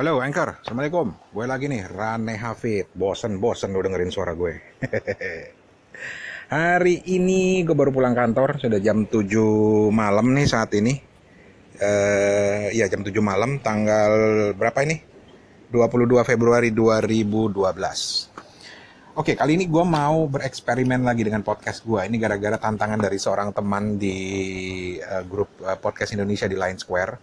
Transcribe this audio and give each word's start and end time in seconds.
Halo 0.00 0.16
Anchor, 0.24 0.64
Assalamualaikum. 0.64 1.12
Gue 1.28 1.44
lagi 1.44 1.68
nih, 1.68 1.84
Rane 1.84 2.32
Hafid. 2.32 2.88
Bosen-bosen 2.96 3.68
lu 3.68 3.84
dengerin 3.84 4.08
suara 4.08 4.32
gue. 4.32 4.56
Hari 6.56 7.04
ini 7.12 7.60
gue 7.68 7.76
baru 7.76 7.92
pulang 7.92 8.16
kantor. 8.16 8.56
Sudah 8.56 8.80
jam 8.80 9.04
7 9.04 9.28
malam 9.92 10.32
nih 10.32 10.48
saat 10.48 10.72
ini. 10.72 10.96
Eh 11.76 12.72
Ya 12.72 12.88
jam 12.88 13.04
7 13.04 13.12
malam. 13.20 13.60
Tanggal 13.60 14.12
berapa 14.56 14.80
ini? 14.88 15.04
22 15.68 16.08
Februari 16.24 16.72
2012 16.72 17.60
Oke, 19.20 19.36
kali 19.36 19.60
ini 19.60 19.68
gue 19.68 19.84
mau 19.84 20.24
bereksperimen 20.32 21.04
lagi 21.04 21.28
dengan 21.28 21.44
podcast 21.44 21.84
gue. 21.84 22.08
Ini 22.08 22.16
gara-gara 22.16 22.56
tantangan 22.56 23.04
dari 23.04 23.20
seorang 23.20 23.52
teman 23.52 24.00
di 24.00 24.16
uh, 24.96 25.28
grup 25.28 25.60
uh, 25.60 25.76
podcast 25.76 26.16
Indonesia 26.16 26.48
di 26.48 26.56
Line 26.56 26.80
Square 26.80 27.20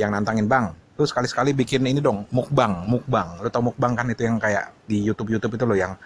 yang 0.00 0.08
nantangin 0.08 0.48
bang. 0.48 0.83
Lu 0.94 1.02
sekali-sekali 1.02 1.50
bikin 1.58 1.82
ini 1.90 1.98
dong, 1.98 2.30
mukbang, 2.30 2.86
mukbang. 2.86 3.42
Lu 3.42 3.50
tau 3.50 3.66
mukbang 3.66 3.98
kan 3.98 4.06
itu 4.06 4.22
yang 4.22 4.38
kayak 4.38 4.86
di 4.86 5.02
YouTube 5.02 5.34
YouTube 5.34 5.58
itu 5.58 5.64
loh 5.66 5.74
yang 5.74 5.98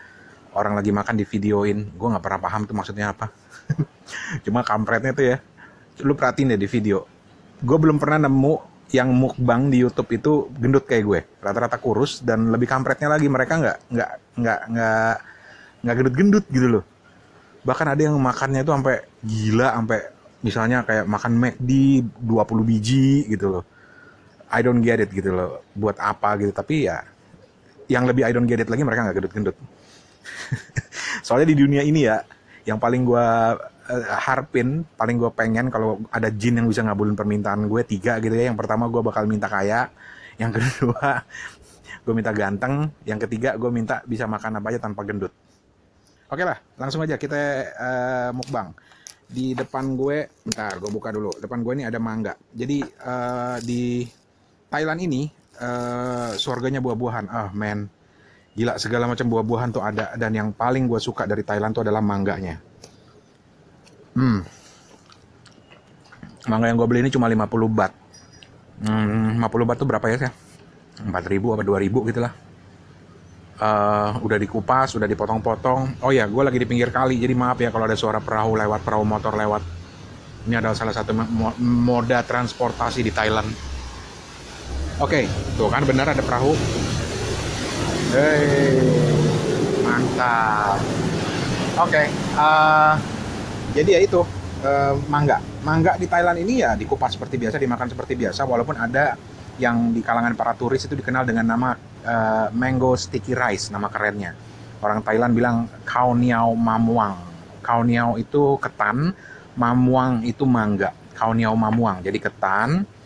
orang 0.57 0.81
lagi 0.81 0.89
makan 0.89 1.15
di 1.21 1.29
videoin. 1.29 1.93
Gue 1.93 2.09
nggak 2.09 2.25
pernah 2.25 2.41
paham 2.41 2.65
tuh 2.65 2.73
maksudnya 2.73 3.13
apa. 3.13 3.29
Cuma 4.45 4.65
kampretnya 4.65 5.13
tuh 5.13 5.25
ya. 5.35 5.37
Lu 6.01 6.17
perhatiin 6.17 6.57
deh 6.57 6.61
di 6.61 6.69
video. 6.71 7.05
Gue 7.61 7.77
belum 7.77 8.01
pernah 8.01 8.25
nemu 8.25 8.79
yang 8.89 9.13
mukbang 9.13 9.69
di 9.69 9.85
YouTube 9.85 10.09
itu 10.17 10.33
gendut 10.57 10.89
kayak 10.89 11.05
gue, 11.05 11.21
rata-rata 11.45 11.77
kurus 11.77 12.25
dan 12.25 12.49
lebih 12.49 12.65
kampretnya 12.65 13.13
lagi 13.13 13.29
mereka 13.29 13.61
nggak 13.61 13.79
nggak 13.93 14.11
nggak 14.41 14.61
nggak 14.73 15.17
nggak 15.85 15.95
gendut-gendut 16.01 16.45
gitu 16.49 16.69
loh. 16.81 16.85
Bahkan 17.69 17.87
ada 17.93 18.01
yang 18.09 18.17
makannya 18.17 18.65
itu 18.65 18.73
sampai 18.73 18.97
gila, 19.21 19.69
sampai 19.77 19.99
misalnya 20.41 20.79
kayak 20.89 21.05
makan 21.05 21.33
McD 21.37 21.71
20 22.25 22.65
biji 22.65 23.29
gitu 23.29 23.61
loh. 23.61 23.65
I 24.49 24.61
don't 24.65 24.81
get 24.81 25.01
it 25.01 25.11
gitu 25.13 25.33
loh. 25.33 25.65
Buat 25.77 26.01
apa 26.01 26.37
gitu, 26.41 26.53
tapi 26.53 26.89
ya 26.89 27.05
yang 27.89 28.05
lebih 28.05 28.25
I 28.29 28.33
don't 28.37 28.45
get 28.45 28.61
it 28.61 28.69
lagi 28.69 28.85
mereka 28.85 29.09
nggak 29.09 29.17
gendut-gendut. 29.17 29.57
Soalnya 31.27 31.49
di 31.53 31.57
dunia 31.57 31.81
ini 31.81 32.05
ya, 32.05 32.21
yang 32.69 32.77
paling 32.77 33.05
gue 33.09 33.27
uh, 33.89 34.17
harpin 34.21 34.85
paling 34.95 35.17
gue 35.17 35.31
pengen 35.33 35.73
kalau 35.73 36.05
ada 36.13 36.29
jin 36.29 36.61
yang 36.61 36.69
bisa 36.69 36.85
ngabulin 36.85 37.17
permintaan 37.17 37.65
gue 37.67 37.83
tiga 37.89 38.21
gitu 38.21 38.37
ya. 38.37 38.53
Yang 38.53 38.61
pertama 38.61 38.87
gue 38.93 39.01
bakal 39.01 39.25
minta 39.25 39.49
kaya 39.49 39.89
yang 40.37 40.53
kedua 40.57 41.25
gue 42.05 42.15
minta 42.17 42.33
ganteng 42.33 42.89
yang 43.05 43.21
ketiga 43.21 43.57
gue 43.61 43.69
minta 43.69 44.01
bisa 44.05 44.25
makan 44.29 44.61
apa 44.61 44.67
aja 44.73 44.81
tanpa 44.85 45.03
gendut. 45.05 45.33
Oke 46.29 46.45
lah 46.45 46.61
langsung 46.77 47.01
aja 47.01 47.17
kita 47.17 47.41
uh, 47.77 48.31
mukbang. 48.37 48.73
Di 49.29 49.53
depan 49.53 49.93
gue 49.97 50.29
bentar 50.45 50.77
gue 50.77 50.91
buka 50.93 51.09
dulu. 51.13 51.33
Depan 51.41 51.61
gue 51.65 51.73
ini 51.81 51.85
ada 51.89 52.01
mangga. 52.01 52.37
Jadi 52.53 52.81
uh, 52.85 53.57
di 53.61 54.09
Thailand 54.69 55.01
ini 55.01 55.29
uh, 55.61 56.37
surganya 56.37 56.81
buah-buahan 56.85 57.27
ah 57.29 57.49
man 57.53 57.89
gila 58.53 58.75
segala 58.77 59.07
macam 59.07 59.27
buah-buahan 59.31 59.69
tuh 59.71 59.83
ada 59.85 60.13
dan 60.19 60.33
yang 60.35 60.49
paling 60.51 60.91
gue 60.91 60.99
suka 60.99 61.25
dari 61.25 61.47
Thailand 61.47 61.73
tuh 61.73 61.87
adalah 61.87 62.03
mangganya 62.03 62.59
Hmm. 64.19 64.43
Mangga 66.51 66.67
yang 66.67 66.75
gue 66.75 66.89
beli 66.91 67.07
ini 67.07 67.11
cuma 67.15 67.31
50 67.31 67.71
bat. 67.71 67.95
Hmm, 68.83 69.39
50 69.39 69.63
bat 69.63 69.77
tuh 69.79 69.87
berapa 69.87 70.07
ya 70.11 70.17
sih? 70.27 70.33
4000 71.07 71.55
apa 71.55 71.63
2000 71.63 72.11
gitu 72.11 72.21
lah. 72.27 72.33
Uh, 73.59 74.11
udah 74.27 74.39
dikupas, 74.39 74.91
udah 74.99 75.07
dipotong-potong. 75.07 76.03
Oh 76.03 76.11
ya, 76.11 76.27
gue 76.27 76.43
lagi 76.43 76.59
di 76.59 76.67
pinggir 76.67 76.91
kali, 76.91 77.23
jadi 77.23 77.35
maaf 77.35 77.59
ya 77.63 77.71
kalau 77.71 77.87
ada 77.87 77.99
suara 77.99 78.19
perahu 78.19 78.59
lewat, 78.59 78.81
perahu 78.83 79.07
motor 79.07 79.35
lewat. 79.35 79.63
Ini 80.51 80.59
adalah 80.59 80.75
salah 80.75 80.95
satu 80.95 81.15
moda 81.63 82.23
transportasi 82.27 83.07
di 83.07 83.15
Thailand. 83.15 83.51
Oke, 84.99 85.31
tuh 85.55 85.71
kan 85.71 85.87
benar 85.87 86.11
ada 86.11 86.19
perahu. 86.19 86.59
Hei, 88.11 88.83
mantap. 89.87 90.75
Oke, 91.79 92.03
okay, 92.03 92.07
uh, 92.35 92.99
jadi 93.79 93.95
ya 93.95 94.01
itu 94.03 94.27
uh, 94.67 94.99
mangga. 95.07 95.39
Mangga 95.63 95.95
di 95.95 96.11
Thailand 96.11 96.43
ini 96.43 96.67
ya 96.67 96.75
dikupas 96.75 97.15
seperti 97.15 97.39
biasa 97.39 97.63
dimakan 97.63 97.95
seperti 97.95 98.19
biasa 98.19 98.43
walaupun 98.43 98.75
ada 98.75 99.15
yang 99.63 99.95
di 99.95 100.03
kalangan 100.03 100.35
para 100.35 100.59
turis 100.59 100.83
itu 100.83 100.99
dikenal 100.99 101.23
dengan 101.23 101.47
nama 101.47 101.79
uh, 102.03 102.51
mango 102.51 102.99
sticky 102.99 103.39
rice 103.39 103.71
nama 103.71 103.87
kerennya. 103.87 104.35
Orang 104.83 105.07
Thailand 105.07 105.31
bilang 105.31 105.71
khao 105.87 106.11
niao 106.19 106.59
mamuang. 106.59 107.15
Khao 107.63 107.87
niao 107.87 108.19
itu 108.19 108.59
ketan 108.59 109.15
mamuang 109.55 110.27
itu 110.27 110.43
mangga. 110.43 110.91
Khao 111.15 111.39
niao 111.39 111.55
mamuang 111.55 112.03
jadi 112.03 112.19
ketan 112.19 112.98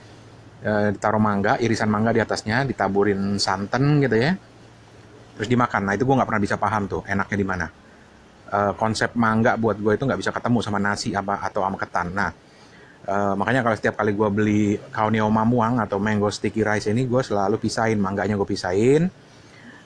uh, 0.64 0.88
ditaruh 0.94 1.22
mangga 1.22 1.58
irisan 1.58 1.90
mangga 1.90 2.14
di 2.14 2.20
atasnya 2.22 2.64
ditaburin 2.66 3.36
santan 3.36 4.00
gitu 4.00 4.16
ya 4.16 4.32
terus 5.36 5.48
dimakan 5.48 5.88
nah 5.88 5.92
itu 5.96 6.06
gue 6.06 6.14
nggak 6.14 6.28
pernah 6.28 6.42
bisa 6.42 6.56
paham 6.60 6.86
tuh 6.88 7.02
enaknya 7.08 7.36
di 7.38 7.46
mana 7.46 7.66
uh, 8.52 8.72
konsep 8.76 9.16
mangga 9.16 9.56
buat 9.56 9.80
gue 9.80 9.96
itu 9.96 10.04
nggak 10.04 10.20
bisa 10.20 10.30
ketemu 10.30 10.58
sama 10.60 10.78
nasi 10.78 11.16
apa 11.16 11.40
atau 11.40 11.64
sama 11.64 11.80
ketan. 11.80 12.12
Nah, 12.12 12.30
uh, 13.08 13.34
makanya 13.34 13.64
kalau 13.64 13.76
setiap 13.76 13.96
kali 13.98 14.12
gue 14.12 14.28
beli 14.28 14.64
kaunio 14.92 15.26
mamuang 15.32 15.80
atau 15.80 15.96
mango 15.96 16.28
sticky 16.28 16.62
rice 16.62 16.92
ini, 16.92 17.08
gue 17.08 17.22
selalu 17.24 17.56
pisahin 17.56 17.98
mangganya 17.98 18.36
gue 18.36 18.46
pisahin. 18.46 19.08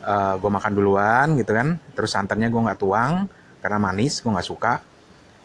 Uh, 0.06 0.38
gue 0.38 0.50
makan 0.50 0.72
duluan 0.74 1.34
gitu 1.38 1.54
kan. 1.54 1.78
Terus 1.94 2.10
santannya 2.10 2.50
gue 2.50 2.60
nggak 2.60 2.78
tuang 2.82 3.30
karena 3.62 3.78
manis, 3.78 4.20
gue 4.20 4.30
nggak 4.30 4.48
suka. 4.48 4.74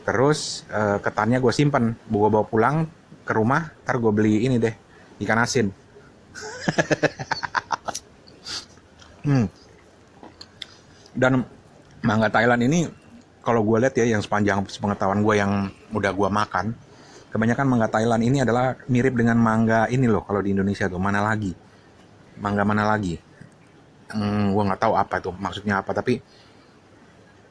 Terus 0.02 0.66
ketannya 1.06 1.38
gue 1.38 1.54
simpen, 1.54 1.94
gue 1.94 2.26
bawa 2.26 2.42
pulang 2.42 2.90
ke 3.22 3.38
rumah, 3.38 3.70
ntar 3.86 4.02
gue 4.02 4.10
beli 4.10 4.50
ini 4.50 4.58
deh 4.58 4.74
ikan 5.22 5.40
asin. 5.40 5.68
hmm. 9.26 9.46
Dan 11.12 11.46
mangga 12.02 12.30
Thailand 12.34 12.62
ini 12.66 12.90
kalau 13.42 13.66
gue 13.66 13.78
lihat 13.82 13.94
ya 13.98 14.06
yang 14.06 14.22
sepanjang 14.22 14.62
pengetahuan 14.66 15.22
gue 15.26 15.36
yang 15.38 15.70
udah 15.94 16.12
gue 16.14 16.30
makan 16.30 16.74
kebanyakan 17.34 17.66
mangga 17.66 17.88
Thailand 17.90 18.22
ini 18.22 18.46
adalah 18.46 18.78
mirip 18.86 19.18
dengan 19.18 19.38
mangga 19.40 19.90
ini 19.90 20.06
loh 20.06 20.22
kalau 20.22 20.46
di 20.46 20.54
Indonesia 20.54 20.86
tuh 20.86 21.02
mana 21.02 21.26
lagi 21.26 21.54
mangga 22.38 22.64
mana 22.66 22.86
lagi 22.86 23.18
hmm, 24.14 24.54
gue 24.54 24.64
nggak 24.68 24.82
tahu 24.82 24.94
apa 24.94 25.16
itu 25.18 25.30
maksudnya 25.34 25.82
apa 25.82 25.92
tapi 25.96 26.22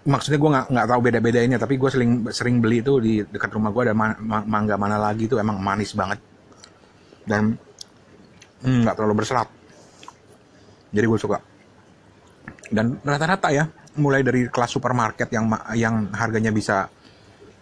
maksudnya 0.07 0.39
gue 0.41 0.51
nggak 0.51 0.67
nggak 0.73 0.87
tahu 0.89 1.01
beda 1.01 1.19
bedainnya 1.21 1.59
tapi 1.61 1.75
gue 1.77 1.91
sering 1.91 2.11
sering 2.31 2.57
beli 2.63 2.81
itu 2.81 2.93
di 3.03 3.13
dekat 3.27 3.51
rumah 3.53 3.75
gue 3.75 3.91
ada 3.91 3.95
mangga 4.47 4.77
mana 4.79 4.97
lagi 4.97 5.27
itu 5.27 5.37
emang 5.37 5.59
manis 5.61 5.93
banget 5.93 6.23
dan 7.31 7.55
hmm, 8.67 8.83
nggak 8.83 8.91
hmm, 8.91 8.99
terlalu 8.99 9.15
berserat 9.23 9.49
jadi 10.91 11.07
gue 11.07 11.21
suka 11.23 11.39
dan 12.75 12.99
rata-rata 13.07 13.55
ya 13.55 13.71
mulai 13.99 14.23
dari 14.23 14.47
kelas 14.47 14.71
supermarket 14.75 15.31
yang 15.31 15.51
yang 15.75 16.11
harganya 16.15 16.55
bisa 16.55 16.87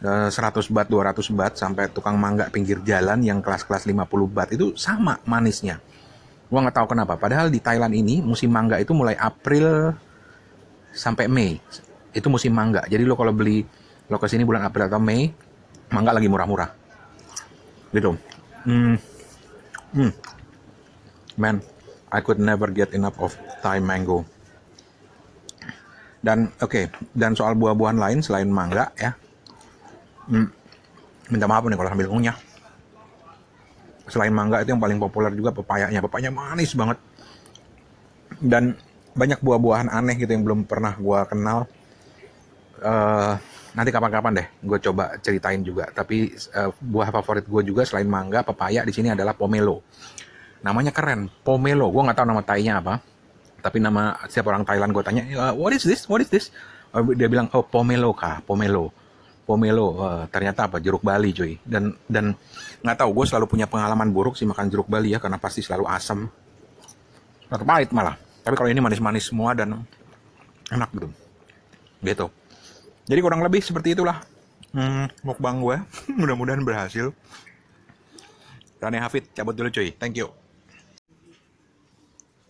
uh, 0.05 0.29
100 0.29 0.69
bat, 0.75 0.87
200 0.87 1.33
bat 1.33 1.53
sampai 1.56 1.89
tukang 1.91 2.21
mangga 2.21 2.53
pinggir 2.53 2.83
jalan 2.84 3.25
yang 3.25 3.41
kelas-kelas 3.41 3.89
50 3.89 4.05
bat 4.29 4.49
itu 4.53 4.77
sama 4.77 5.17
manisnya. 5.25 5.81
Gua 6.49 6.65
nggak 6.65 6.77
tahu 6.77 6.87
kenapa. 6.97 7.17
Padahal 7.17 7.53
di 7.53 7.61
Thailand 7.61 7.93
ini 7.93 8.21
musim 8.25 8.53
mangga 8.53 8.81
itu 8.81 8.93
mulai 8.97 9.17
April 9.17 9.93
sampai 10.93 11.29
Mei. 11.29 11.61
Itu 12.12 12.33
musim 12.33 12.53
mangga. 12.53 12.85
Jadi 12.89 13.05
lo 13.05 13.17
kalau 13.17 13.33
beli 13.33 13.65
lo 14.09 14.17
ke 14.17 14.29
sini 14.29 14.45
bulan 14.45 14.65
April 14.65 14.89
atau 14.89 15.00
Mei, 15.00 15.29
mangga 15.93 16.17
lagi 16.17 16.29
murah-murah. 16.29 16.71
Gitu. 17.93 18.17
Hmm. 18.65 18.97
Hmm. 19.94 20.12
Man, 21.38 21.62
I 22.12 22.21
could 22.21 22.43
never 22.43 22.69
get 22.69 22.93
enough 22.93 23.16
of 23.22 23.32
Thai 23.62 23.81
mango. 23.81 24.26
Dan 26.19 26.50
oke, 26.59 26.66
okay, 26.66 26.84
dan 27.15 27.32
soal 27.38 27.54
buah-buahan 27.54 27.97
lain 27.97 28.19
selain 28.21 28.50
mangga 28.50 28.91
ya. 28.99 29.15
Hmm, 30.28 30.50
minta 31.31 31.47
maaf 31.47 31.65
nih 31.65 31.78
kalau 31.78 31.88
sambil 31.88 32.10
ngunyah. 32.10 32.37
Selain 34.09 34.32
mangga 34.35 34.64
itu 34.64 34.75
yang 34.75 34.82
paling 34.82 34.99
populer 34.99 35.32
juga 35.32 35.55
pepayanya. 35.55 36.02
Pepayanya 36.05 36.32
manis 36.34 36.73
banget. 36.75 36.99
Dan 38.41 38.75
banyak 39.14 39.41
buah-buahan 39.41 39.88
aneh 39.93 40.17
gitu 40.19 40.31
yang 40.32 40.44
belum 40.44 40.61
pernah 40.67 40.96
gue 40.96 41.20
kenal. 41.29 41.58
Uh, 42.79 43.34
nanti 43.79 43.95
kapan-kapan 43.95 44.43
deh 44.43 44.47
gue 44.67 44.79
coba 44.91 45.15
ceritain 45.23 45.63
juga. 45.63 45.87
Tapi 45.95 46.35
uh, 46.59 46.75
buah 46.83 47.15
favorit 47.15 47.47
gue 47.47 47.63
juga 47.63 47.87
selain 47.87 48.11
mangga, 48.11 48.43
pepaya 48.43 48.83
di 48.83 48.91
sini 48.91 49.15
adalah 49.15 49.39
pomelo. 49.39 49.87
Namanya 50.67 50.91
keren, 50.91 51.31
pomelo. 51.47 51.87
Gue 51.95 52.03
nggak 52.03 52.19
tahu 52.19 52.27
nama 52.27 52.43
tainya 52.43 52.83
apa 52.83 52.99
tapi 53.59 53.83
nama 53.83 54.15
setiap 54.31 54.55
orang 54.55 54.63
Thailand 54.63 54.91
gue 54.95 55.03
tanya 55.03 55.23
uh, 55.35 55.55
what 55.55 55.75
is 55.75 55.83
this? 55.87 56.07
What 56.07 56.23
is 56.23 56.31
this? 56.31 56.51
Uh, 56.95 57.03
dia 57.15 57.31
bilang 57.31 57.47
oh 57.55 57.63
pomelo 57.63 58.11
kah 58.15 58.43
pomelo. 58.43 58.91
Pomelo 59.47 59.87
uh, 59.99 60.25
ternyata 60.31 60.67
apa? 60.67 60.79
Jeruk 60.79 61.03
Bali 61.03 61.31
cuy. 61.35 61.59
Dan 61.63 61.95
dan 62.07 62.35
nggak 62.83 62.97
tahu 62.99 63.11
gue 63.23 63.25
selalu 63.31 63.47
punya 63.47 63.67
pengalaman 63.71 64.11
buruk 64.11 64.35
sih 64.39 64.47
makan 64.47 64.71
jeruk 64.71 64.87
Bali 64.91 65.15
ya 65.15 65.19
karena 65.23 65.39
pasti 65.39 65.63
selalu 65.63 65.87
asam 65.91 66.27
pahit 67.49 67.91
malah. 67.91 68.15
Tapi 68.43 68.55
kalau 68.55 68.71
ini 68.71 68.81
manis-manis 68.81 69.29
semua 69.29 69.53
dan 69.55 69.83
enak 70.71 70.91
gitu. 70.95 71.09
Gitu 71.99 72.27
jadi 73.08 73.20
kurang 73.25 73.40
lebih 73.40 73.64
seperti 73.64 73.96
itulah 73.96 74.20
hmm, 74.76 75.25
mukbang 75.25 75.58
gue 75.64 75.76
mudah-mudahan 76.20 76.60
berhasil 76.62 77.10
Rane 78.78 79.00
Hafid 79.02 79.32
cabut 79.34 79.56
dulu 79.56 79.72
cuy 79.72 79.90
thank 79.96 80.14
you 80.20 80.31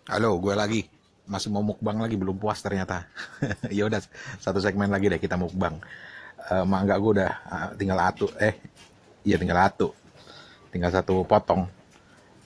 Halo, 0.09 0.41
gue 0.41 0.57
lagi. 0.57 0.89
Masih 1.29 1.53
mau 1.53 1.61
mukbang 1.61 2.01
lagi, 2.01 2.17
belum 2.17 2.41
puas 2.41 2.65
ternyata. 2.65 3.05
ya 3.77 3.85
udah, 3.85 4.01
satu 4.41 4.57
segmen 4.57 4.89
lagi 4.89 5.13
deh 5.13 5.21
kita 5.21 5.37
mukbang. 5.37 5.77
Uh, 6.49 6.65
mangga 6.65 6.97
gue 6.97 7.21
udah 7.21 7.33
uh, 7.45 7.69
tinggal 7.77 8.01
atu. 8.01 8.25
Eh, 8.41 8.57
iya 9.29 9.37
tinggal 9.37 9.69
atu. 9.69 9.93
Tinggal 10.73 10.97
satu 10.97 11.29
potong. 11.29 11.69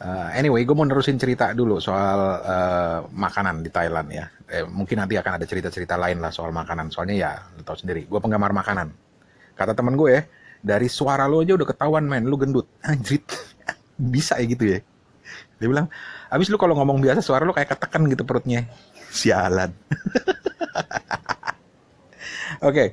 Uh, 0.03 0.35
anyway, 0.35 0.67
gue 0.67 0.75
mau 0.75 0.83
nerusin 0.83 1.15
cerita 1.15 1.55
dulu 1.55 1.79
soal 1.79 2.43
uh, 2.43 2.99
makanan 3.15 3.63
di 3.63 3.71
Thailand 3.71 4.09
ya. 4.11 4.27
Eh, 4.51 4.67
mungkin 4.67 4.99
nanti 4.99 5.15
akan 5.15 5.39
ada 5.39 5.47
cerita-cerita 5.47 5.95
lain 5.95 6.19
lah 6.19 6.35
soal 6.35 6.51
makanan. 6.51 6.91
Soalnya 6.91 7.15
ya, 7.15 7.33
lo 7.55 7.63
tau 7.63 7.79
sendiri, 7.79 8.11
gue 8.11 8.19
penggemar 8.19 8.51
makanan. 8.51 8.91
Kata 9.55 9.79
temen 9.79 9.95
gue 9.95 10.11
ya, 10.11 10.23
dari 10.59 10.91
suara 10.91 11.31
lo 11.31 11.47
aja 11.47 11.55
udah 11.55 11.69
ketahuan 11.71 12.03
men, 12.11 12.27
lu 12.27 12.35
gendut. 12.35 12.67
Anjrit, 12.91 13.23
bisa 13.95 14.43
ya 14.43 14.47
gitu 14.51 14.65
ya. 14.75 14.83
Dia 15.63 15.71
bilang, 15.71 15.87
abis 16.35 16.51
lu 16.51 16.59
kalau 16.59 16.75
ngomong 16.83 16.99
biasa 16.99 17.23
suara 17.23 17.47
lu 17.47 17.55
kayak 17.55 17.79
ketekan 17.79 18.03
gitu 18.11 18.27
perutnya. 18.27 18.67
Sialan. 19.23 19.71
Oke, 22.63 22.75
okay. 22.75 22.89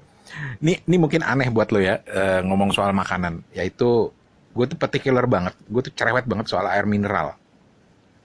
ini 0.61 0.77
ini 0.85 0.97
mungkin 1.01 1.25
aneh 1.25 1.49
buat 1.49 1.73
lo 1.73 1.81
ya 1.81 2.01
uh, 2.05 2.41
ngomong 2.45 2.69
soal 2.69 2.93
makanan, 2.93 3.45
yaitu 3.53 4.13
gue 4.59 4.65
tuh 4.75 4.75
particular 4.75 5.23
banget, 5.23 5.55
gue 5.55 5.81
tuh 5.87 5.93
cerewet 5.95 6.27
banget 6.27 6.51
soal 6.51 6.67
air 6.67 6.83
mineral. 6.83 7.39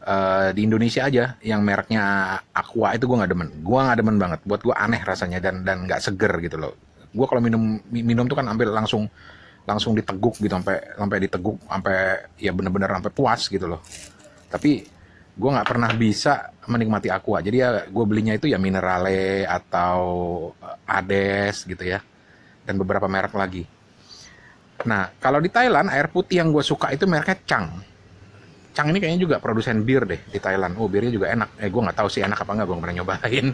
Uh, 0.05 0.53
di 0.53 0.67
Indonesia 0.67 1.07
aja 1.07 1.39
yang 1.41 1.65
mereknya 1.65 2.37
Aqua 2.53 2.93
itu 2.93 3.07
gue 3.07 3.17
nggak 3.23 3.31
demen, 3.31 3.49
gue 3.63 3.79
nggak 3.79 3.99
demen 4.03 4.17
banget. 4.19 4.41
Buat 4.43 4.67
gue 4.67 4.75
aneh 4.75 5.01
rasanya 5.07 5.39
dan 5.39 5.63
dan 5.63 5.87
nggak 5.87 6.03
seger 6.03 6.35
gitu 6.43 6.59
loh. 6.59 6.75
Gue 7.15 7.25
kalau 7.31 7.39
minum 7.39 7.79
minum 7.89 8.27
tuh 8.27 8.35
kan 8.35 8.51
ambil 8.51 8.75
langsung 8.75 9.07
langsung 9.65 9.97
diteguk 9.97 10.37
gitu 10.37 10.53
sampai 10.53 10.77
sampai 10.93 11.19
diteguk 11.25 11.57
sampai 11.65 11.97
ya 12.37 12.53
bener-bener 12.53 12.91
sampai 13.01 13.13
puas 13.13 13.49
gitu 13.49 13.65
loh 13.65 13.81
tapi 14.53 14.85
gue 15.35 15.51
nggak 15.51 15.67
pernah 15.67 15.91
bisa 15.97 16.53
menikmati 16.69 17.09
aqua 17.09 17.41
jadi 17.41 17.57
ya 17.57 17.69
gue 17.89 18.05
belinya 18.05 18.37
itu 18.37 18.47
ya 18.47 18.61
minerale 18.61 19.49
atau 19.49 19.99
eh, 20.61 21.01
ades 21.01 21.65
gitu 21.65 21.81
ya 21.81 21.99
dan 22.69 22.77
beberapa 22.77 23.09
merek 23.09 23.35
lagi 23.35 23.65
nah 24.83 25.07
kalau 25.23 25.39
di 25.39 25.47
Thailand 25.47 25.87
air 25.95 26.11
putih 26.11 26.43
yang 26.43 26.51
gue 26.51 26.65
suka 26.67 26.91
itu 26.91 27.07
mereknya 27.07 27.39
Chang. 27.47 27.67
Chang 28.75 28.91
ini 28.91 28.99
kayaknya 28.99 29.23
juga 29.23 29.37
produsen 29.39 29.87
bir 29.87 30.03
deh 30.03 30.19
di 30.27 30.43
Thailand. 30.43 30.75
Oh 30.83 30.91
birnya 30.91 31.15
juga 31.15 31.31
enak. 31.31 31.63
Eh 31.63 31.71
gue 31.71 31.79
nggak 31.79 31.95
tahu 31.95 32.11
sih 32.11 32.27
enak 32.27 32.43
apa 32.43 32.51
nggak 32.59 32.67
gue 32.67 32.77
pernah 32.83 32.97
nyobain. 32.99 33.47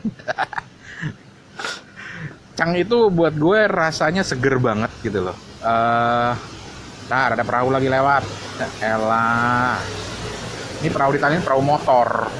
Chang 2.56 2.72
itu 2.72 3.12
buat 3.12 3.36
gue 3.36 3.60
rasanya 3.68 4.24
seger 4.24 4.56
banget 4.56 4.88
gitu 5.04 5.28
loh. 5.28 5.36
Uh, 5.60 6.32
nah 7.12 7.36
ada 7.36 7.44
perahu 7.44 7.68
lagi 7.68 7.92
lewat. 7.92 8.24
Elah 8.80 9.76
ini 10.80 10.88
perahu 10.88 11.12
di 11.12 11.20
ini 11.20 11.44
perahu 11.44 11.60
motor. 11.60 12.32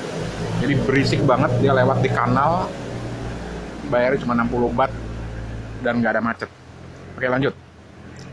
Jadi 0.65 0.73
berisik 0.89 1.21
banget 1.29 1.53
dia 1.61 1.77
lewat 1.77 2.01
di 2.01 2.09
kanal. 2.09 2.65
Bayarnya 3.93 4.25
cuma 4.25 4.33
60 4.41 4.73
bat 4.73 4.89
dan 5.85 6.01
nggak 6.01 6.17
ada 6.17 6.23
macet. 6.25 6.49
Oke 7.21 7.29
lanjut 7.29 7.70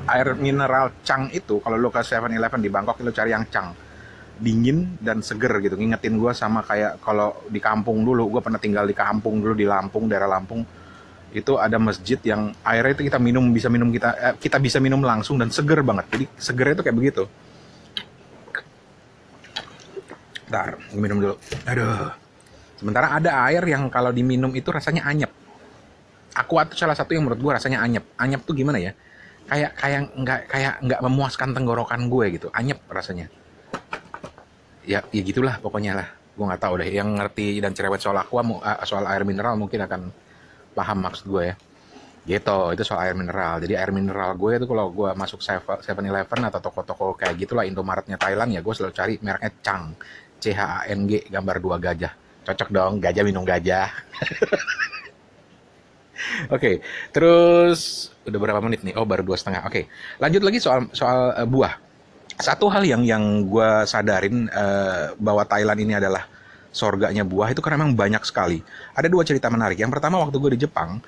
air 0.07 0.33
mineral 0.39 0.91
Chang 1.03 1.29
itu 1.31 1.59
kalau 1.59 1.75
lo 1.75 1.91
ke 1.91 1.99
7-Eleven 1.99 2.59
di 2.63 2.69
Bangkok 2.71 2.99
lo 3.03 3.11
cari 3.11 3.31
yang 3.31 3.45
Chang 3.51 3.75
dingin 4.37 5.01
dan 5.01 5.25
seger 5.25 5.49
gitu 5.65 5.73
ngingetin 5.75 6.15
gue 6.15 6.31
sama 6.31 6.61
kayak 6.61 7.01
kalau 7.01 7.41
di 7.49 7.57
kampung 7.57 8.05
dulu 8.05 8.37
gue 8.37 8.41
pernah 8.41 8.61
tinggal 8.61 8.85
di 8.85 8.93
kampung 8.93 9.41
dulu 9.41 9.57
di 9.57 9.65
Lampung 9.65 10.05
daerah 10.05 10.29
Lampung 10.29 10.61
itu 11.33 11.57
ada 11.57 11.75
masjid 11.81 12.21
yang 12.21 12.53
airnya 12.61 12.93
itu 12.95 13.03
kita 13.09 13.17
minum 13.17 13.49
bisa 13.49 13.67
minum 13.67 13.89
kita 13.89 14.09
eh, 14.15 14.35
kita 14.37 14.61
bisa 14.61 14.77
minum 14.77 15.01
langsung 15.01 15.41
dan 15.41 15.49
seger 15.49 15.81
banget 15.81 16.05
jadi 16.13 16.25
segernya 16.37 16.73
itu 16.79 16.83
kayak 16.85 16.97
begitu 16.97 17.23
Ntar, 20.47 20.79
minum 20.95 21.19
dulu. 21.19 21.35
Aduh. 21.67 22.11
Sementara 22.79 23.19
ada 23.19 23.31
air 23.51 23.63
yang 23.67 23.91
kalau 23.91 24.15
diminum 24.15 24.53
itu 24.55 24.71
rasanya 24.71 25.03
anyep. 25.03 25.31
Aqua 26.31 26.63
itu 26.63 26.77
salah 26.79 26.95
satu 26.95 27.11
yang 27.11 27.27
menurut 27.27 27.41
gue 27.41 27.51
rasanya 27.51 27.83
anyep. 27.83 28.05
Anyep 28.15 28.47
tuh 28.47 28.55
gimana 28.55 28.79
ya? 28.79 28.95
Kayak 29.47 29.71
kayak 29.79 30.01
nggak 30.11 30.39
kayak 30.51 30.73
nggak 30.83 31.01
memuaskan 31.07 31.49
tenggorokan 31.55 32.01
gue 32.11 32.25
gitu. 32.35 32.47
Anyep 32.51 32.83
rasanya. 32.91 33.31
Ya, 34.83 35.03
ya 35.11 35.21
gitulah 35.23 35.59
pokoknya 35.63 35.95
lah. 35.95 36.07
Gue 36.35 36.45
nggak 36.47 36.61
tahu 36.61 36.73
deh. 36.83 36.89
Yang 36.91 37.09
ngerti 37.15 37.47
dan 37.63 37.71
cerewet 37.71 38.03
soal 38.03 38.19
aqua, 38.19 38.43
eh, 38.43 38.77
soal 38.83 39.07
air 39.07 39.23
mineral 39.23 39.55
mungkin 39.55 39.83
akan 39.87 40.11
paham 40.75 40.99
maksud 40.99 41.25
gue 41.31 41.43
ya. 41.51 41.55
Gitu, 42.27 42.59
itu 42.75 42.83
soal 42.83 43.07
air 43.07 43.15
mineral. 43.15 43.63
Jadi 43.63 43.73
air 43.79 43.91
mineral 43.95 44.35
gue 44.35 44.59
itu 44.59 44.67
kalau 44.67 44.91
gue 44.91 45.09
masuk 45.15 45.39
7-Eleven 45.39 46.41
atau 46.51 46.59
toko-toko 46.59 47.15
kayak 47.15 47.39
gitulah 47.39 47.63
Indomaretnya 47.63 48.19
Thailand 48.19 48.51
ya 48.51 48.59
gue 48.59 48.73
selalu 48.75 48.93
cari 48.93 49.13
mereknya 49.23 49.51
Chang. 49.63 49.95
C 50.37 50.53
H 50.53 50.59
A 50.61 50.79
N 50.91 51.09
G 51.09 51.23
gambar 51.31 51.57
dua 51.57 51.75
gajah. 51.81 52.13
Cocok 52.45 52.69
dong, 52.69 52.93
gajah 53.01 53.23
minum 53.25 53.43
gajah. 53.47 53.89
Oke, 56.53 56.59
okay, 56.59 56.75
terus 57.13 58.09
udah 58.27 58.39
berapa 58.39 58.59
menit 58.63 58.83
nih? 58.83 58.93
Oh, 58.97 59.05
baru 59.07 59.23
dua 59.23 59.37
setengah. 59.39 59.65
Oke, 59.65 59.71
okay. 59.71 59.83
lanjut 60.19 60.41
lagi 60.43 60.59
soal 60.59 60.89
soal 60.91 61.33
uh, 61.33 61.47
buah. 61.47 61.77
Satu 62.37 62.69
hal 62.69 62.85
yang 62.85 63.01
yang 63.01 63.49
gue 63.49 63.69
sadarin 63.89 64.45
uh, 64.53 65.17
bahwa 65.17 65.41
Thailand 65.49 65.79
ini 65.81 65.97
adalah 65.97 66.29
sorganya 66.69 67.25
buah 67.25 67.49
itu 67.49 67.61
karena 67.65 67.81
memang 67.81 67.97
banyak 67.97 68.21
sekali. 68.21 68.61
Ada 68.93 69.09
dua 69.09 69.25
cerita 69.25 69.49
menarik. 69.49 69.81
Yang 69.81 69.97
pertama 69.97 70.21
waktu 70.21 70.37
gue 70.37 70.51
di 70.53 70.59
Jepang, 70.69 71.01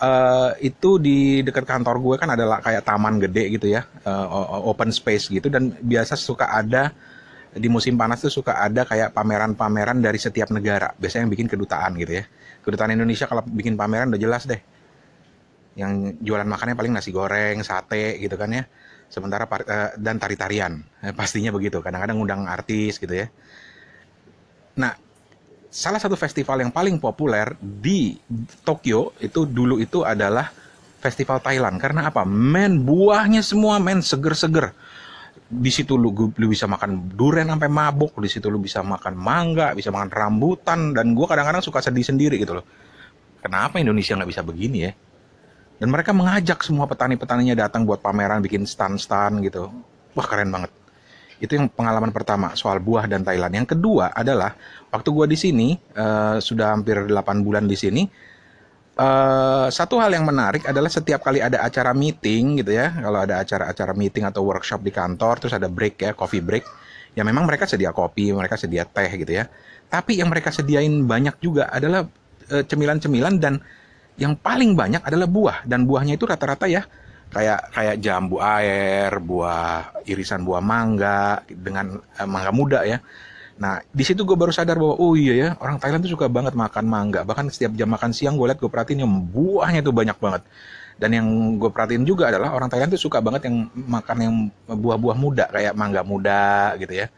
uh, 0.00 0.52
itu 0.60 1.00
di 1.00 1.40
dekat 1.40 1.64
kantor 1.64 1.96
gue 2.00 2.16
kan 2.20 2.28
adalah 2.28 2.60
kayak 2.60 2.84
taman 2.84 3.16
gede 3.16 3.56
gitu 3.56 3.72
ya, 3.72 3.88
uh, 4.04 4.60
open 4.68 4.92
space 4.92 5.32
gitu 5.32 5.48
dan 5.48 5.72
biasa 5.80 6.12
suka 6.12 6.52
ada 6.52 6.92
di 7.54 7.68
musim 7.70 7.94
panas 7.94 8.20
tuh 8.20 8.32
suka 8.32 8.58
ada 8.58 8.84
kayak 8.84 9.14
pameran-pameran 9.16 10.02
dari 10.02 10.20
setiap 10.20 10.52
negara. 10.52 10.92
Biasanya 10.96 11.28
yang 11.28 11.32
bikin 11.32 11.48
kedutaan 11.48 11.96
gitu 11.96 12.20
ya. 12.20 12.24
Kedutaan 12.64 12.92
Indonesia 12.92 13.24
kalau 13.30 13.46
bikin 13.46 13.78
pameran 13.78 14.10
udah 14.12 14.20
jelas 14.20 14.44
deh. 14.44 14.60
Yang 15.76 16.20
jualan 16.24 16.48
makannya 16.48 16.76
paling 16.76 16.92
nasi 16.92 17.12
goreng, 17.12 17.60
sate 17.62 18.20
gitu 18.20 18.36
kan 18.36 18.52
ya. 18.52 18.64
Sementara 19.06 19.46
uh, 19.46 19.94
dan 19.96 20.18
tari-tarian. 20.18 20.82
Eh, 21.00 21.14
pastinya 21.14 21.54
begitu. 21.54 21.80
Kadang-kadang 21.80 22.16
ngundang 22.18 22.44
artis 22.48 22.98
gitu 22.98 23.12
ya. 23.12 23.30
Nah, 24.76 24.92
salah 25.72 26.00
satu 26.00 26.16
festival 26.16 26.60
yang 26.60 26.72
paling 26.72 27.00
populer 27.00 27.56
di 27.60 28.16
Tokyo 28.64 29.16
itu 29.22 29.48
dulu 29.48 29.80
itu 29.80 30.04
adalah 30.04 30.52
festival 31.00 31.40
Thailand. 31.40 31.80
Karena 31.80 32.08
apa? 32.10 32.26
Men 32.26 32.84
buahnya 32.84 33.40
semua 33.40 33.80
men 33.80 34.04
seger-seger 34.04 34.74
di 35.46 35.70
situ 35.70 35.94
lu, 35.94 36.10
lu 36.10 36.46
bisa 36.50 36.66
makan 36.66 37.14
durian 37.14 37.46
sampai 37.46 37.70
mabuk, 37.70 38.18
di 38.18 38.26
situ 38.26 38.50
lu 38.50 38.58
bisa 38.58 38.82
makan 38.82 39.14
mangga, 39.14 39.78
bisa 39.78 39.94
makan 39.94 40.10
rambutan, 40.10 40.90
dan 40.90 41.14
gue 41.14 41.26
kadang-kadang 41.26 41.62
suka 41.62 41.78
sedih 41.78 42.02
sendiri 42.02 42.34
gitu 42.42 42.58
loh. 42.58 42.66
Kenapa 43.38 43.78
Indonesia 43.78 44.18
nggak 44.18 44.30
bisa 44.30 44.42
begini 44.42 44.78
ya? 44.90 44.92
Dan 45.78 45.92
mereka 45.94 46.10
mengajak 46.10 46.66
semua 46.66 46.90
petani-petaninya 46.90 47.54
datang 47.54 47.86
buat 47.86 48.02
pameran, 48.02 48.42
bikin 48.42 48.66
stand-stand 48.66 49.44
gitu. 49.46 49.70
Wah 50.18 50.26
keren 50.26 50.50
banget. 50.50 50.72
Itu 51.36 51.54
yang 51.54 51.68
pengalaman 51.68 52.10
pertama 52.10 52.56
soal 52.56 52.80
buah 52.80 53.04
dan 53.06 53.22
Thailand. 53.22 53.52
Yang 53.52 53.76
kedua 53.76 54.10
adalah 54.10 54.56
waktu 54.88 55.08
gue 55.12 55.26
di 55.30 55.38
sini 55.38 55.68
uh, 55.94 56.40
sudah 56.40 56.72
hampir 56.72 57.06
8 57.06 57.44
bulan 57.44 57.68
di 57.68 57.76
sini 57.76 58.02
Uh, 58.96 59.68
satu 59.68 60.00
hal 60.00 60.08
yang 60.08 60.24
menarik 60.24 60.64
adalah 60.64 60.88
setiap 60.88 61.20
kali 61.20 61.44
ada 61.44 61.60
acara 61.60 61.92
meeting 61.92 62.64
gitu 62.64 62.72
ya, 62.72 62.88
kalau 62.96 63.28
ada 63.28 63.44
acara-acara 63.44 63.92
meeting 63.92 64.24
atau 64.24 64.40
workshop 64.40 64.80
di 64.80 64.88
kantor, 64.88 65.36
terus 65.36 65.52
ada 65.52 65.68
break 65.68 66.00
ya, 66.00 66.16
coffee 66.16 66.40
break, 66.40 66.64
ya 67.12 67.20
memang 67.20 67.44
mereka 67.44 67.68
sedia 67.68 67.92
kopi, 67.92 68.32
mereka 68.32 68.56
sedia 68.56 68.88
teh 68.88 69.12
gitu 69.20 69.36
ya. 69.36 69.52
Tapi 69.92 70.16
yang 70.16 70.32
mereka 70.32 70.48
sediain 70.48 71.04
banyak 71.04 71.36
juga 71.44 71.68
adalah 71.68 72.08
eh, 72.48 72.64
cemilan-cemilan 72.64 73.36
dan 73.36 73.60
yang 74.16 74.32
paling 74.32 74.72
banyak 74.72 75.04
adalah 75.04 75.28
buah 75.28 75.58
dan 75.68 75.84
buahnya 75.84 76.16
itu 76.16 76.24
rata-rata 76.24 76.64
ya 76.64 76.88
kayak 77.30 77.74
kayak 77.74 77.96
jambu 78.00 78.40
air, 78.40 79.10
buah 79.18 79.92
irisan 80.06 80.46
buah 80.46 80.62
mangga 80.62 81.42
dengan 81.50 81.98
uh, 81.98 82.28
mangga 82.28 82.52
muda 82.54 82.80
ya 82.86 83.02
Nah, 83.56 83.80
di 83.88 84.04
situ 84.04 84.20
gue 84.28 84.36
baru 84.36 84.52
sadar 84.52 84.76
bahwa 84.76 85.00
oh 85.00 85.16
iya 85.16 85.32
ya, 85.32 85.48
orang 85.64 85.80
Thailand 85.80 86.04
tuh 86.04 86.12
suka 86.12 86.28
banget 86.28 86.52
makan 86.52 86.84
mangga. 86.84 87.24
Bahkan 87.24 87.48
setiap 87.48 87.72
jam 87.72 87.88
makan 87.88 88.12
siang 88.12 88.36
gue 88.36 88.44
liat 88.52 88.60
gue 88.60 88.68
perhatiin 88.68 89.00
yang 89.00 89.12
buahnya 89.32 89.80
tuh 89.80 89.96
banyak 89.96 90.16
banget. 90.20 90.42
Dan 90.96 91.10
yang 91.12 91.26
gue 91.56 91.70
perhatiin 91.72 92.04
juga 92.04 92.28
adalah 92.28 92.52
orang 92.52 92.68
Thailand 92.68 92.92
tuh 92.92 93.00
suka 93.00 93.24
banget 93.24 93.48
yang 93.48 93.68
makan 93.72 94.16
yang 94.20 94.34
buah-buah 94.68 95.16
muda 95.16 95.44
kayak 95.48 95.72
mangga 95.72 96.04
muda 96.04 96.76
gitu 96.76 96.92
ya. 97.00 97.08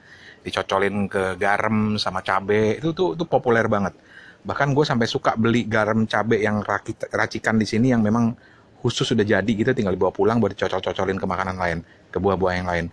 Dicocolin 0.46 1.10
ke 1.10 1.34
garam 1.34 1.98
sama 1.98 2.22
cabe 2.22 2.78
itu 2.78 2.94
tuh 2.94 3.18
itu 3.18 3.26
populer 3.26 3.66
banget. 3.66 3.98
Bahkan 4.46 4.70
gue 4.78 4.84
sampai 4.86 5.10
suka 5.10 5.34
beli 5.34 5.66
garam 5.66 6.06
cabe 6.06 6.38
yang 6.38 6.62
racikan 7.10 7.58
di 7.58 7.66
sini 7.66 7.90
yang 7.90 8.02
memang 8.02 8.38
khusus 8.78 9.10
sudah 9.10 9.26
jadi 9.26 9.42
gitu 9.42 9.74
tinggal 9.74 9.90
dibawa 9.90 10.14
pulang 10.14 10.38
buat 10.38 10.54
dicocol-cocolin 10.54 11.18
ke 11.18 11.26
makanan 11.26 11.58
lain, 11.58 11.78
ke 12.14 12.18
buah-buah 12.22 12.54
yang 12.62 12.68
lain. 12.70 12.86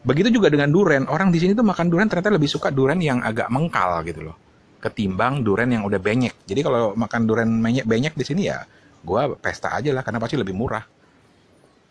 Begitu 0.00 0.40
juga 0.40 0.48
dengan 0.48 0.72
duren. 0.72 1.04
Orang 1.12 1.28
di 1.28 1.36
sini 1.36 1.52
tuh 1.52 1.64
makan 1.64 1.92
duren 1.92 2.08
ternyata 2.08 2.32
lebih 2.32 2.48
suka 2.48 2.72
duren 2.72 3.00
yang 3.04 3.20
agak 3.20 3.52
mengkal 3.52 4.00
gitu 4.08 4.32
loh. 4.32 4.36
Ketimbang 4.80 5.44
duren 5.44 5.68
yang 5.68 5.84
udah 5.84 6.00
benyek. 6.00 6.48
Jadi 6.48 6.60
kalau 6.64 6.96
makan 6.96 7.28
duren 7.28 7.60
benyek 7.60 8.16
di 8.16 8.24
sini 8.24 8.48
ya 8.48 8.64
gue 9.00 9.22
pesta 9.40 9.72
aja 9.72 9.92
lah 9.92 10.00
karena 10.00 10.20
pasti 10.20 10.40
lebih 10.40 10.56
murah. 10.56 10.84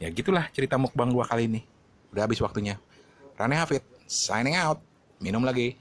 Ya 0.02 0.10
gitulah 0.10 0.50
cerita 0.50 0.82
mukbang 0.82 1.14
gue 1.14 1.26
kali 1.26 1.44
ini. 1.46 1.62
Udah 2.10 2.26
habis 2.26 2.42
waktunya. 2.42 2.82
Rane 3.38 3.56
Hafid, 3.56 3.86
signing 4.10 4.58
out. 4.58 4.82
Minum 5.22 5.46
lagi. 5.46 5.78